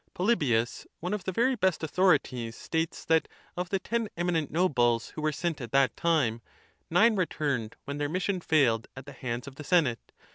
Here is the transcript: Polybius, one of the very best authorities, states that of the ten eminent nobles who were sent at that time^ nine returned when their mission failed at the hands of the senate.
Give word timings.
Polybius, 0.15 0.87
one 0.99 1.13
of 1.13 1.25
the 1.25 1.31
very 1.31 1.53
best 1.53 1.83
authorities, 1.83 2.55
states 2.55 3.05
that 3.05 3.27
of 3.55 3.69
the 3.69 3.77
ten 3.77 4.09
eminent 4.17 4.49
nobles 4.49 5.09
who 5.09 5.21
were 5.21 5.31
sent 5.31 5.61
at 5.61 5.71
that 5.73 5.95
time^ 5.95 6.41
nine 6.89 7.15
returned 7.15 7.75
when 7.85 7.99
their 7.99 8.09
mission 8.09 8.41
failed 8.41 8.87
at 8.95 9.05
the 9.05 9.13
hands 9.13 9.47
of 9.47 9.57
the 9.57 9.63
senate. 9.63 10.11